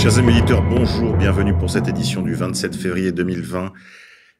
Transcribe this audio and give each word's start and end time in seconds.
Chers 0.00 0.16
amis 0.16 0.38
éditeurs, 0.38 0.62
bonjour, 0.62 1.14
bienvenue 1.14 1.52
pour 1.52 1.68
cette 1.68 1.86
édition 1.86 2.22
du 2.22 2.32
27 2.32 2.74
février 2.74 3.12
2020. 3.12 3.70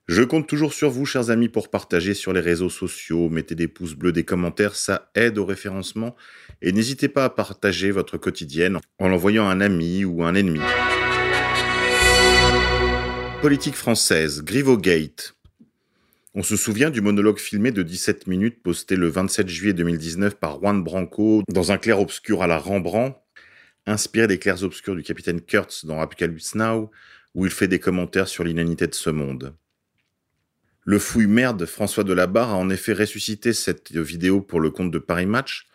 Je 0.08 0.22
compte 0.22 0.48
toujours 0.48 0.72
sur 0.72 0.88
vous, 0.88 1.04
chers 1.04 1.28
amis, 1.28 1.50
pour 1.50 1.68
partager 1.68 2.14
sur 2.14 2.32
les 2.32 2.40
réseaux 2.40 2.70
sociaux, 2.70 3.28
mettez 3.28 3.54
des 3.54 3.68
pouces 3.68 3.92
bleus, 3.92 4.12
des 4.12 4.24
commentaires, 4.24 4.74
ça 4.74 5.10
aide 5.14 5.36
au 5.36 5.44
référencement. 5.44 6.16
Et 6.62 6.72
n'hésitez 6.72 7.08
pas 7.10 7.26
à 7.26 7.28
partager 7.28 7.90
votre 7.90 8.16
quotidienne 8.16 8.78
en 8.98 9.08
l'envoyant 9.08 9.50
à 9.50 9.52
un 9.52 9.60
ami 9.60 10.06
ou 10.06 10.24
un 10.24 10.34
ennemi. 10.34 10.60
Politique 13.42 13.76
française, 13.76 14.42
Gate. 14.42 15.34
On 16.32 16.42
se 16.42 16.56
souvient 16.56 16.88
du 16.88 17.02
monologue 17.02 17.38
filmé 17.38 17.70
de 17.70 17.82
17 17.82 18.28
minutes 18.28 18.62
posté 18.62 18.96
le 18.96 19.08
27 19.08 19.46
juillet 19.46 19.74
2019 19.74 20.36
par 20.36 20.58
Juan 20.58 20.82
Branco 20.82 21.42
dans 21.48 21.70
un 21.70 21.76
clair-obscur 21.76 22.42
à 22.42 22.46
la 22.46 22.56
Rembrandt, 22.56 23.18
inspiré 23.86 24.26
des 24.26 24.38
clairs-obscurs 24.38 24.96
du 24.96 25.02
capitaine 25.02 25.40
Kurtz 25.40 25.84
dans 25.84 26.00
Apocalypse 26.00 26.54
Now, 26.54 26.90
où 27.34 27.46
il 27.46 27.52
fait 27.52 27.68
des 27.68 27.78
commentaires 27.78 28.28
sur 28.28 28.44
l'inanité 28.44 28.86
de 28.86 28.94
ce 28.94 29.10
monde. 29.10 29.54
Le 30.84 30.98
fouille 30.98 31.26
merde 31.26 31.66
François 31.66 32.04
Delabarre 32.04 32.50
a 32.50 32.56
en 32.56 32.70
effet 32.70 32.92
ressuscité 32.92 33.52
cette 33.52 33.96
vidéo 33.96 34.40
pour 34.40 34.60
le 34.60 34.70
compte 34.70 34.90
de 34.90 34.98
Paris 34.98 35.26
Match, 35.26 35.68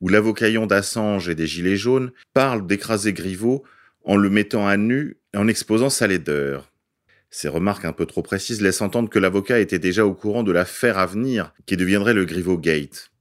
où 0.00 0.08
l'avocaillon 0.08 0.66
d'Assange 0.66 1.28
et 1.28 1.34
des 1.34 1.46
Gilets 1.46 1.76
jaunes 1.76 2.12
parle 2.34 2.66
d'écraser 2.66 3.12
Griveaux 3.12 3.64
en 4.04 4.16
le 4.16 4.28
mettant 4.30 4.66
à 4.66 4.76
nu 4.76 5.16
et 5.32 5.38
en 5.38 5.48
exposant 5.48 5.90
sa 5.90 6.06
laideur. 6.06 6.72
Ces 7.30 7.48
remarques 7.48 7.84
un 7.84 7.92
peu 7.92 8.04
trop 8.04 8.22
précises 8.22 8.60
laissent 8.60 8.82
entendre 8.82 9.08
que 9.08 9.18
l'avocat 9.18 9.58
était 9.58 9.78
déjà 9.78 10.04
au 10.04 10.12
courant 10.12 10.42
de 10.42 10.52
l'affaire 10.52 10.98
à 10.98 11.06
venir 11.06 11.54
qui 11.66 11.76
deviendrait 11.76 12.14
le 12.14 12.26
Griveaux 12.26 12.58
Gate. 12.58 13.11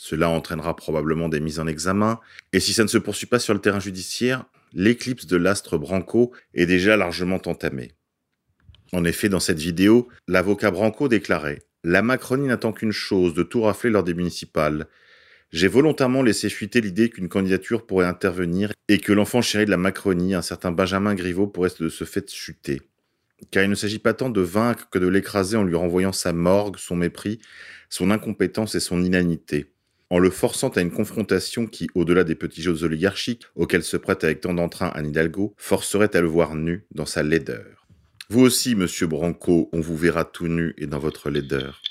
Cela 0.00 0.28
entraînera 0.28 0.76
probablement 0.76 1.28
des 1.28 1.40
mises 1.40 1.58
en 1.58 1.66
examen, 1.66 2.20
et 2.52 2.60
si 2.60 2.72
ça 2.72 2.84
ne 2.84 2.88
se 2.88 2.98
poursuit 2.98 3.26
pas 3.26 3.40
sur 3.40 3.52
le 3.52 3.60
terrain 3.60 3.80
judiciaire, 3.80 4.44
l'éclipse 4.72 5.26
de 5.26 5.36
l'astre 5.36 5.76
Branco 5.76 6.32
est 6.54 6.66
déjà 6.66 6.96
largement 6.96 7.40
entamée. 7.46 7.90
En 8.92 9.04
effet, 9.04 9.28
dans 9.28 9.40
cette 9.40 9.58
vidéo, 9.58 10.08
l'avocat 10.28 10.70
Branco 10.70 11.08
déclarait 11.08 11.62
La 11.82 12.00
Macronie 12.00 12.46
n'attend 12.46 12.72
qu'une 12.72 12.92
chose, 12.92 13.34
de 13.34 13.42
tout 13.42 13.62
rafler 13.62 13.90
lors 13.90 14.04
des 14.04 14.14
municipales. 14.14 14.86
J'ai 15.50 15.66
volontairement 15.66 16.22
laissé 16.22 16.48
fuiter 16.48 16.80
l'idée 16.80 17.10
qu'une 17.10 17.28
candidature 17.28 17.84
pourrait 17.84 18.06
intervenir 18.06 18.72
et 18.86 19.00
que 19.00 19.12
l'enfant 19.12 19.42
chéri 19.42 19.64
de 19.64 19.70
la 19.70 19.78
Macronie, 19.78 20.34
un 20.34 20.42
certain 20.42 20.70
Benjamin 20.70 21.16
Griveaux, 21.16 21.48
pourrait 21.48 21.72
de 21.80 21.88
ce 21.88 22.04
fait 22.04 22.30
chuter 22.30 22.82
car 23.50 23.62
il 23.62 23.70
ne 23.70 23.74
s'agit 23.74 23.98
pas 24.00 24.14
tant 24.14 24.30
de 24.30 24.40
vaincre 24.40 24.88
que 24.90 24.98
de 24.98 25.06
l'écraser 25.06 25.56
en 25.56 25.62
lui 25.62 25.76
renvoyant 25.76 26.12
sa 26.12 26.32
morgue, 26.32 26.76
son 26.76 26.96
mépris, 26.96 27.38
son 27.88 28.10
incompétence 28.10 28.74
et 28.74 28.80
son 28.80 29.02
inanité, 29.02 29.72
en 30.10 30.18
le 30.18 30.30
forçant 30.30 30.70
à 30.70 30.80
une 30.80 30.90
confrontation 30.90 31.66
qui, 31.66 31.88
au-delà 31.94 32.24
des 32.24 32.34
petits 32.34 32.62
jeux 32.62 32.82
oligarchiques 32.84 33.46
auxquels 33.54 33.84
se 33.84 33.96
prête 33.96 34.24
avec 34.24 34.40
tant 34.40 34.54
d'entrain 34.54 34.90
Anne 34.94 35.08
Hidalgo, 35.08 35.54
forcerait 35.56 36.16
à 36.16 36.20
le 36.20 36.28
voir 36.28 36.54
nu 36.54 36.86
dans 36.92 37.06
sa 37.06 37.22
laideur. 37.22 37.86
Vous 38.30 38.40
aussi, 38.40 38.74
monsieur 38.74 39.06
Branco, 39.06 39.68
on 39.72 39.80
vous 39.80 39.96
verra 39.96 40.24
tout 40.24 40.48
nu 40.48 40.74
et 40.78 40.86
dans 40.86 40.98
votre 40.98 41.30
laideur. 41.30 41.82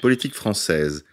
Politique 0.00 0.34
française. 0.34 1.04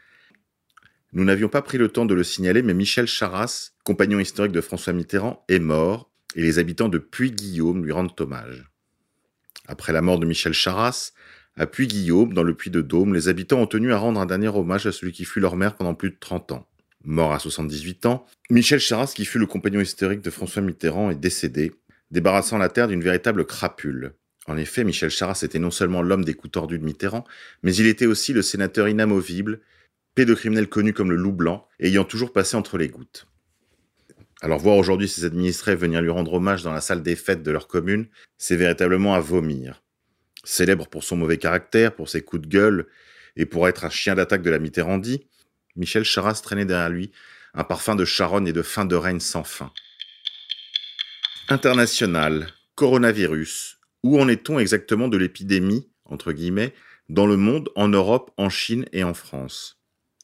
Nous 1.14 1.24
n'avions 1.24 1.50
pas 1.50 1.62
pris 1.62 1.78
le 1.78 1.88
temps 1.88 2.06
de 2.06 2.14
le 2.14 2.24
signaler, 2.24 2.62
mais 2.62 2.74
Michel 2.74 3.08
Charras, 3.08 3.72
compagnon 3.84 4.20
historique 4.20 4.52
de 4.52 4.62
François 4.62 4.94
Mitterrand, 4.94 5.46
est 5.48 5.60
mort 5.60 6.12
et 6.36 6.42
les 6.42 6.60
habitants 6.60 6.90
de 6.90 6.98
Puy-Guillaume 6.98 7.84
lui 7.84 7.94
rendent 7.94 8.20
hommage. 8.20 8.70
Après 9.68 9.94
la 9.94 10.02
mort 10.02 10.20
de 10.20 10.26
Michel 10.26 10.54
Charras, 10.54 11.14
à 11.58 11.68
Puy-Guillaume, 11.68 12.34
dans 12.34 12.44
le 12.44 12.54
Puy 12.54 12.70
de 12.70 12.82
Dôme, 12.82 13.14
les 13.14 13.30
habitants 13.30 13.62
ont 13.62 13.68
tenu 13.68 13.94
à 13.94 13.98
rendre 13.98 14.20
un 14.20 14.26
dernier 14.26 14.50
hommage 14.50 14.86
à 14.88 14.92
celui 14.92 15.14
qui 15.14 15.24
fut 15.24 15.40
leur 15.40 15.56
maire 15.56 15.76
pendant 15.76 15.96
plus 15.96 16.10
de 16.10 16.18
30 16.20 16.52
ans. 16.52 16.68
Mort 17.04 17.34
à 17.34 17.40
78 17.40 18.08
ans, 18.08 18.26
Michel 18.50 18.80
Charras, 18.80 19.14
qui 19.16 19.26
fut 19.26 19.40
le 19.40 19.46
compagnon 19.46 19.80
historique 19.80 20.22
de 20.22 20.30
François 20.30 20.62
Mitterrand, 20.62 21.12
est 21.12 21.16
décédé, 21.16 21.72
débarrassant 22.12 22.58
la 22.58 22.68
terre 22.68 22.88
d'une 22.88 23.02
véritable 23.02 23.46
crapule. 23.46 24.16
En 24.48 24.58
effet, 24.58 24.84
Michel 24.84 25.10
Charras 25.10 25.42
était 25.44 25.60
non 25.60 25.72
seulement 25.72 26.02
l'homme 26.02 26.26
des 26.26 26.34
coups 26.34 26.52
tordus 26.52 26.80
de 26.80 26.84
Mitterrand, 26.84 27.24
mais 27.64 27.74
il 27.76 27.88
était 27.88 28.06
aussi 28.06 28.34
le 28.34 28.42
sénateur 28.42 28.90
inamovible, 28.90 29.62
pédocriminel 30.14 30.68
connu 30.68 30.94
comme 30.94 31.12
le 31.12 31.18
loup 31.18 31.32
blanc, 31.32 31.68
ayant 31.80 32.04
toujours 32.04 32.34
passé 32.34 32.58
entre 32.58 32.78
les 32.78 32.90
gouttes. 32.90 33.28
Alors 34.42 34.60
voir 34.60 34.78
aujourd'hui 34.78 35.08
ses 35.08 35.24
administrés 35.24 35.76
venir 35.76 36.02
lui 36.02 36.10
rendre 36.10 36.34
hommage 36.34 36.64
dans 36.64 36.74
la 36.74 36.82
salle 36.82 37.02
des 37.02 37.16
fêtes 37.16 37.44
de 37.44 37.52
leur 37.52 37.68
commune, 37.68 38.08
c'est 38.38 38.58
véritablement 38.58 39.16
à 39.16 39.20
vomir. 39.20 39.85
Célèbre 40.46 40.88
pour 40.88 41.04
son 41.04 41.18
mauvais 41.18 41.38
caractère, 41.38 41.94
pour 41.94 42.08
ses 42.08 42.22
coups 42.22 42.44
de 42.44 42.48
gueule 42.48 42.88
et 43.36 43.46
pour 43.46 43.68
être 43.68 43.84
un 43.84 43.90
chien 43.90 44.16
d'attaque 44.16 44.44
de 44.44 44.50
la 44.50 44.60
Mitterrandie, 44.60 45.26
Michel 45.76 46.06
Charras 46.06 46.40
traînait 46.42 46.66
derrière 46.66 46.90
lui 46.90 47.12
un 47.54 47.64
parfum 47.64 47.96
de 47.96 48.06
charonne 48.06 48.48
et 48.48 48.54
de 48.54 48.62
fin 48.62 48.86
de 48.86 48.96
règne 48.96 49.20
sans 49.20 49.44
fin. 49.44 49.74
International, 51.50 52.48
coronavirus. 52.76 53.80
Où 54.04 54.20
en 54.20 54.28
est-on 54.28 54.60
exactement 54.60 55.08
de 55.08 55.18
l'épidémie, 55.18 55.90
entre 56.06 56.32
guillemets, 56.32 56.74
dans 57.10 57.28
le 57.28 57.38
monde, 57.38 57.70
en 57.76 57.88
Europe, 57.88 58.32
en 58.38 58.50
Chine 58.50 58.86
et 58.94 59.04
en 59.04 59.14
France? 59.14 59.75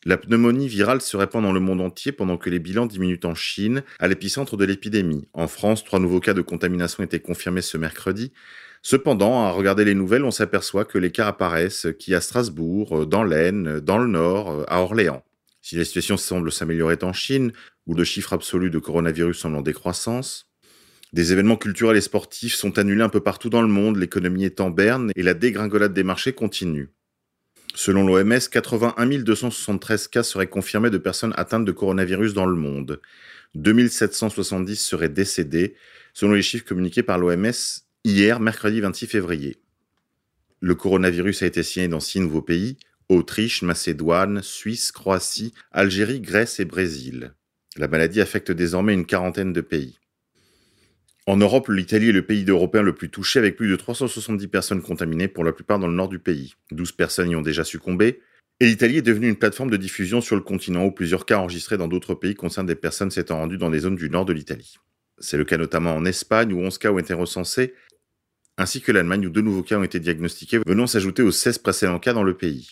La 0.03 0.17
pneumonie 0.17 0.67
virale 0.67 1.01
se 1.01 1.15
répand 1.15 1.43
dans 1.43 1.53
le 1.53 1.59
monde 1.59 1.81
entier 1.81 2.11
pendant 2.11 2.37
que 2.37 2.49
les 2.49 2.59
bilans 2.59 2.87
diminuent 2.87 3.19
en 3.23 3.35
Chine, 3.35 3.83
à 3.99 4.07
l'épicentre 4.07 4.57
de 4.57 4.65
l'épidémie. 4.65 5.27
En 5.33 5.47
France, 5.47 5.83
trois 5.83 5.99
nouveaux 5.99 6.19
cas 6.19 6.33
de 6.33 6.41
contamination 6.41 7.03
étaient 7.03 7.19
confirmés 7.19 7.61
ce 7.61 7.77
mercredi. 7.77 8.33
Cependant, 8.81 9.43
à 9.43 9.51
regarder 9.51 9.85
les 9.85 9.93
nouvelles, 9.93 10.25
on 10.25 10.31
s'aperçoit 10.31 10.85
que 10.85 10.97
les 10.97 11.11
cas 11.11 11.27
apparaissent 11.27 11.87
qui 11.99 12.15
à 12.15 12.21
Strasbourg, 12.21 13.05
dans 13.05 13.23
l'Aisne, 13.23 13.79
dans 13.79 13.99
le 13.99 14.07
Nord, 14.07 14.65
à 14.67 14.81
Orléans. 14.81 15.23
Si 15.61 15.75
la 15.75 15.85
situation 15.85 16.17
semble 16.17 16.51
s'améliorer 16.51 16.97
en 17.03 17.13
Chine, 17.13 17.51
où 17.85 17.93
le 17.93 18.03
chiffre 18.03 18.33
absolu 18.33 18.71
de 18.71 18.79
coronavirus 18.79 19.37
semble 19.37 19.57
en 19.57 19.61
décroissance, 19.61 20.47
des 21.13 21.31
événements 21.31 21.57
culturels 21.57 21.97
et 21.97 22.01
sportifs 22.01 22.55
sont 22.55 22.79
annulés 22.79 23.03
un 23.03 23.09
peu 23.09 23.19
partout 23.19 23.49
dans 23.49 23.61
le 23.61 23.67
monde, 23.67 23.97
l'économie 23.97 24.45
est 24.45 24.61
en 24.61 24.71
berne 24.71 25.11
et 25.15 25.23
la 25.23 25.35
dégringolade 25.35 25.93
des 25.93 26.03
marchés 26.03 26.33
continue. 26.33 26.89
Selon 27.73 28.05
l'OMS, 28.05 28.49
81 28.51 29.19
273 29.19 30.07
cas 30.07 30.23
seraient 30.23 30.47
confirmés 30.47 30.89
de 30.89 30.97
personnes 30.97 31.33
atteintes 31.37 31.65
de 31.65 31.71
coronavirus 31.71 32.33
dans 32.33 32.45
le 32.45 32.55
monde. 32.55 33.01
2770 33.55 34.75
seraient 34.75 35.09
décédés, 35.09 35.75
selon 36.13 36.33
les 36.33 36.41
chiffres 36.41 36.65
communiqués 36.65 37.03
par 37.03 37.17
l'OMS 37.17 37.51
hier, 38.03 38.39
mercredi 38.39 38.81
26 38.81 39.07
février. 39.07 39.57
Le 40.59 40.75
coronavirus 40.75 41.43
a 41.43 41.47
été 41.47 41.63
signé 41.63 41.87
dans 41.87 41.99
six 41.99 42.19
nouveaux 42.19 42.41
pays 42.41 42.77
Autriche, 43.09 43.61
Macédoine, 43.61 44.41
Suisse, 44.41 44.91
Croatie, 44.91 45.53
Algérie, 45.71 46.21
Grèce 46.21 46.59
et 46.59 46.65
Brésil. 46.65 47.33
La 47.77 47.87
maladie 47.87 48.21
affecte 48.21 48.51
désormais 48.51 48.93
une 48.93 49.05
quarantaine 49.05 49.53
de 49.53 49.61
pays. 49.61 50.00
En 51.31 51.37
Europe, 51.37 51.69
l'Italie 51.69 52.09
est 52.09 52.11
le 52.11 52.25
pays 52.25 52.43
européen 52.43 52.81
le 52.81 52.93
plus 52.93 53.09
touché 53.09 53.39
avec 53.39 53.55
plus 53.55 53.69
de 53.69 53.77
370 53.77 54.49
personnes 54.49 54.81
contaminées, 54.81 55.29
pour 55.29 55.45
la 55.45 55.53
plupart 55.53 55.79
dans 55.79 55.87
le 55.87 55.93
nord 55.93 56.09
du 56.09 56.19
pays. 56.19 56.55
12 56.71 56.91
personnes 56.91 57.29
y 57.29 57.37
ont 57.37 57.41
déjà 57.41 57.63
succombé. 57.63 58.19
Et 58.59 58.65
l'Italie 58.65 58.97
est 58.97 59.01
devenue 59.01 59.29
une 59.29 59.37
plateforme 59.37 59.69
de 59.69 59.77
diffusion 59.77 60.19
sur 60.19 60.35
le 60.35 60.41
continent 60.41 60.83
où 60.83 60.91
plusieurs 60.91 61.25
cas 61.25 61.37
enregistrés 61.37 61.77
dans 61.77 61.87
d'autres 61.87 62.15
pays 62.15 62.35
concernent 62.35 62.67
des 62.67 62.75
personnes 62.75 63.11
s'étant 63.11 63.37
rendues 63.37 63.57
dans 63.57 63.69
des 63.69 63.79
zones 63.79 63.95
du 63.95 64.09
nord 64.09 64.25
de 64.25 64.33
l'Italie. 64.33 64.75
C'est 65.19 65.37
le 65.37 65.45
cas 65.45 65.55
notamment 65.55 65.95
en 65.95 66.03
Espagne 66.03 66.51
où 66.51 66.59
11 66.59 66.77
cas 66.77 66.91
ont 66.91 66.99
été 66.99 67.13
recensés, 67.13 67.75
ainsi 68.57 68.81
que 68.81 68.91
l'Allemagne 68.91 69.25
où 69.25 69.29
deux 69.29 69.39
nouveaux 69.39 69.63
cas 69.63 69.77
ont 69.77 69.83
été 69.83 70.01
diagnostiqués, 70.01 70.59
venant 70.67 70.85
s'ajouter 70.85 71.23
aux 71.23 71.31
16 71.31 71.59
précédents 71.59 71.99
cas 71.99 72.11
dans 72.11 72.23
le 72.23 72.35
pays. 72.35 72.71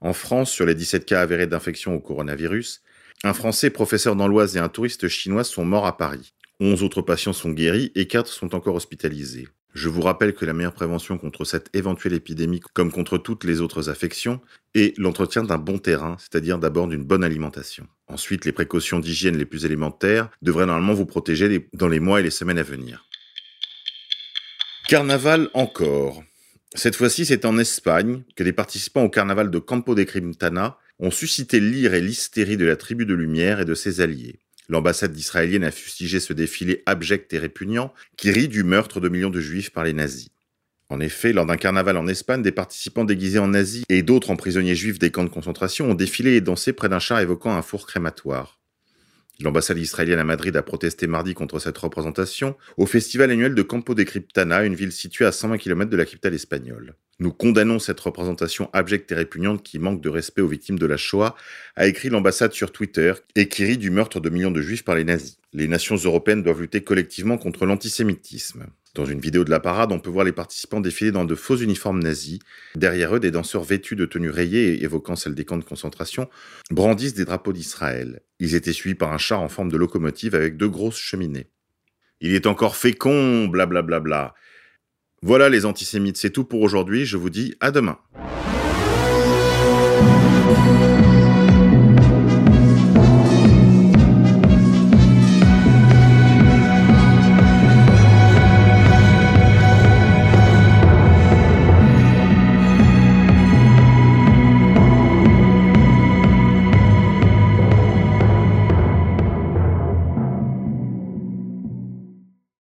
En 0.00 0.12
France, 0.12 0.52
sur 0.52 0.64
les 0.64 0.76
17 0.76 1.06
cas 1.06 1.22
avérés 1.22 1.48
d'infection 1.48 1.92
au 1.92 1.98
coronavirus, 1.98 2.82
un 3.24 3.32
Français 3.32 3.70
professeur 3.70 4.14
dans 4.14 4.28
l'Oise 4.28 4.56
et 4.56 4.60
un 4.60 4.68
touriste 4.68 5.08
chinois 5.08 5.42
sont 5.42 5.64
morts 5.64 5.86
à 5.86 5.96
Paris. 5.96 6.34
11 6.60 6.82
autres 6.82 7.02
patients 7.02 7.32
sont 7.32 7.50
guéris 7.50 7.92
et 7.94 8.06
4 8.06 8.28
sont 8.28 8.54
encore 8.54 8.74
hospitalisés. 8.74 9.48
Je 9.74 9.90
vous 9.90 10.00
rappelle 10.00 10.32
que 10.32 10.46
la 10.46 10.54
meilleure 10.54 10.72
prévention 10.72 11.18
contre 11.18 11.44
cette 11.44 11.68
éventuelle 11.76 12.14
épidémie, 12.14 12.60
comme 12.72 12.90
contre 12.90 13.18
toutes 13.18 13.44
les 13.44 13.60
autres 13.60 13.90
affections, 13.90 14.40
est 14.74 14.96
l'entretien 14.96 15.42
d'un 15.42 15.58
bon 15.58 15.76
terrain, 15.76 16.16
c'est-à-dire 16.18 16.58
d'abord 16.58 16.88
d'une 16.88 17.04
bonne 17.04 17.22
alimentation. 17.22 17.86
Ensuite, 18.08 18.46
les 18.46 18.52
précautions 18.52 19.00
d'hygiène 19.00 19.36
les 19.36 19.44
plus 19.44 19.66
élémentaires 19.66 20.30
devraient 20.40 20.64
normalement 20.64 20.94
vous 20.94 21.04
protéger 21.04 21.68
dans 21.74 21.88
les 21.88 22.00
mois 22.00 22.20
et 22.20 22.22
les 22.22 22.30
semaines 22.30 22.58
à 22.58 22.62
venir. 22.62 23.04
Carnaval 24.88 25.50
encore. 25.52 26.22
Cette 26.74 26.96
fois-ci, 26.96 27.26
c'est 27.26 27.44
en 27.44 27.58
Espagne 27.58 28.22
que 28.34 28.44
les 28.44 28.54
participants 28.54 29.02
au 29.02 29.10
carnaval 29.10 29.50
de 29.50 29.58
Campo 29.58 29.94
de 29.94 30.04
Crintana 30.04 30.78
ont 31.00 31.10
suscité 31.10 31.60
l'ire 31.60 31.92
et 31.92 32.00
l'hystérie 32.00 32.56
de 32.56 32.64
la 32.64 32.76
tribu 32.76 33.04
de 33.04 33.12
Lumière 33.12 33.60
et 33.60 33.66
de 33.66 33.74
ses 33.74 34.00
alliés. 34.00 34.40
L'ambassade 34.68 35.12
d'Israélienne 35.12 35.64
a 35.64 35.70
fustigé 35.70 36.18
ce 36.18 36.32
défilé 36.32 36.82
abject 36.86 37.32
et 37.32 37.38
répugnant 37.38 37.94
qui 38.16 38.30
rit 38.30 38.48
du 38.48 38.64
meurtre 38.64 39.00
de 39.00 39.08
millions 39.08 39.30
de 39.30 39.40
juifs 39.40 39.70
par 39.70 39.84
les 39.84 39.92
nazis. 39.92 40.28
En 40.88 41.00
effet, 41.00 41.32
lors 41.32 41.46
d'un 41.46 41.56
carnaval 41.56 41.96
en 41.96 42.06
Espagne, 42.06 42.42
des 42.42 42.52
participants 42.52 43.04
déguisés 43.04 43.40
en 43.40 43.48
nazis 43.48 43.84
et 43.88 44.02
d'autres 44.02 44.30
en 44.30 44.36
prisonniers 44.36 44.76
juifs 44.76 44.98
des 44.98 45.10
camps 45.10 45.24
de 45.24 45.28
concentration 45.28 45.90
ont 45.90 45.94
défilé 45.94 46.34
et 46.34 46.40
dansé 46.40 46.72
près 46.72 46.88
d'un 46.88 47.00
char 47.00 47.20
évoquant 47.20 47.56
un 47.56 47.62
four 47.62 47.86
crématoire. 47.86 48.60
L'ambassade 49.40 49.78
israélienne 49.78 50.18
à 50.18 50.24
Madrid 50.24 50.56
a 50.56 50.62
protesté 50.62 51.06
mardi 51.06 51.34
contre 51.34 51.58
cette 51.58 51.76
représentation 51.76 52.56
au 52.76 52.86
festival 52.86 53.30
annuel 53.30 53.54
de 53.54 53.62
Campo 53.62 53.94
de 53.94 54.02
Criptana, 54.02 54.64
une 54.64 54.74
ville 54.74 54.92
située 54.92 55.26
à 55.26 55.32
120 55.32 55.58
km 55.58 55.90
de 55.90 55.96
la 55.96 56.04
capitale 56.06 56.34
espagnole. 56.34 56.94
Nous 57.18 57.32
condamnons 57.32 57.78
cette 57.78 57.98
représentation 58.00 58.68
abjecte 58.74 59.10
et 59.10 59.14
répugnante 59.14 59.62
qui 59.62 59.78
manque 59.78 60.02
de 60.02 60.10
respect 60.10 60.42
aux 60.42 60.48
victimes 60.48 60.78
de 60.78 60.84
la 60.84 60.98
Shoah, 60.98 61.34
a 61.74 61.86
écrit 61.86 62.10
l'ambassade 62.10 62.52
sur 62.52 62.72
Twitter, 62.72 63.14
et 63.34 63.48
qui 63.48 63.64
rit 63.64 63.78
du 63.78 63.90
meurtre 63.90 64.20
de 64.20 64.28
millions 64.28 64.50
de 64.50 64.60
juifs 64.60 64.84
par 64.84 64.96
les 64.96 65.04
nazis. 65.04 65.38
Les 65.54 65.66
nations 65.66 65.96
européennes 65.96 66.42
doivent 66.42 66.60
lutter 66.60 66.82
collectivement 66.82 67.38
contre 67.38 67.64
l'antisémitisme. 67.64 68.66
Dans 68.94 69.06
une 69.06 69.20
vidéo 69.20 69.44
de 69.44 69.50
la 69.50 69.60
parade, 69.60 69.92
on 69.92 69.98
peut 69.98 70.10
voir 70.10 70.26
les 70.26 70.32
participants 70.32 70.80
défiler 70.80 71.10
dans 71.10 71.24
de 71.24 71.34
faux 71.34 71.56
uniformes 71.56 72.02
nazis. 72.02 72.38
Derrière 72.74 73.16
eux, 73.16 73.20
des 73.20 73.30
danseurs 73.30 73.64
vêtus 73.64 73.96
de 73.96 74.04
tenues 74.04 74.30
rayées 74.30 74.74
et 74.74 74.84
évoquant 74.84 75.16
celles 75.16 75.34
des 75.34 75.44
camps 75.46 75.58
de 75.58 75.64
concentration 75.64 76.28
brandissent 76.70 77.14
des 77.14 77.24
drapeaux 77.24 77.52
d'Israël. 77.52 78.20
Ils 78.40 78.54
étaient 78.54 78.72
suivis 78.72 78.94
par 78.94 79.12
un 79.12 79.18
char 79.18 79.40
en 79.40 79.48
forme 79.48 79.70
de 79.70 79.76
locomotive 79.78 80.34
avec 80.34 80.56
deux 80.56 80.68
grosses 80.68 80.98
cheminées. 80.98 81.48
Il 82.20 82.34
est 82.34 82.46
encore 82.46 82.76
fécond, 82.76 83.48
blablabla. 83.48 83.82
Bla 83.82 84.00
bla 84.00 84.00
bla. 84.00 84.34
Voilà 85.26 85.48
les 85.48 85.66
antisémites, 85.66 86.18
c'est 86.18 86.30
tout 86.30 86.44
pour 86.44 86.60
aujourd'hui, 86.60 87.04
je 87.04 87.16
vous 87.16 87.30
dis 87.30 87.56
à 87.58 87.72
demain. 87.72 87.98